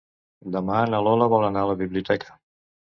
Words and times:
Demà 0.55 0.79
na 0.93 1.03
Lola 1.09 1.29
vol 1.37 1.47
anar 1.53 1.65
a 1.65 1.71
la 1.75 1.79
biblioteca. 1.85 2.39